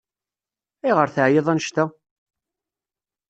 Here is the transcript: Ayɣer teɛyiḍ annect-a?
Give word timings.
Ayɣer 0.85 1.07
teɛyiḍ 1.09 1.47
annect-a? 1.51 1.85